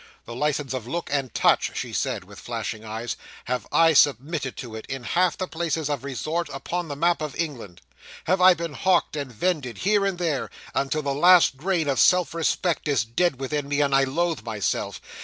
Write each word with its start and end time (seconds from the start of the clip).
The 0.25 0.33
licence 0.35 0.73
of 0.73 0.87
look 0.87 1.11
and 1.13 1.31
touch," 1.31 1.77
she 1.77 1.93
said, 1.93 2.23
with 2.23 2.39
flashing 2.39 2.83
eyes, 2.83 3.15
"have 3.45 3.67
I 3.71 3.93
submitted 3.93 4.57
to 4.57 4.73
it, 4.75 4.87
in 4.87 5.03
half 5.03 5.37
the 5.37 5.47
places 5.47 5.91
of 5.91 6.03
resort 6.03 6.49
upon 6.51 6.87
the 6.87 6.95
map 6.95 7.21
of 7.21 7.35
England? 7.35 7.81
Have 8.23 8.41
I 8.41 8.55
been 8.55 8.73
hawked 8.73 9.15
and 9.15 9.31
vended 9.31 9.77
here 9.77 10.03
and 10.03 10.17
there, 10.17 10.49
until 10.73 11.03
the 11.03 11.13
last 11.13 11.55
grain 11.55 11.87
of 11.87 11.99
self 11.99 12.33
respect 12.33 12.87
is 12.87 13.05
dead 13.05 13.39
within 13.39 13.67
me, 13.67 13.79
and 13.79 13.93
I 13.93 14.05
loathe 14.05 14.41
myself? 14.41 14.99